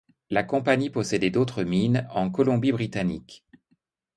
[0.31, 3.45] La compagnie possédait d'autres mines, en Colombie-Britannique.